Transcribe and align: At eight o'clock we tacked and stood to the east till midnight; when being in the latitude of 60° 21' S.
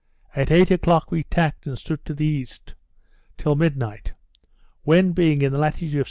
At 0.35 0.49
eight 0.49 0.71
o'clock 0.71 1.11
we 1.11 1.25
tacked 1.25 1.67
and 1.67 1.77
stood 1.77 2.05
to 2.05 2.15
the 2.15 2.25
east 2.25 2.73
till 3.37 3.53
midnight; 3.53 4.15
when 4.81 5.11
being 5.11 5.43
in 5.43 5.51
the 5.51 5.59
latitude 5.59 5.89
of 5.89 5.89
60° 5.89 5.91
21' 5.91 5.99
S. 5.99 5.99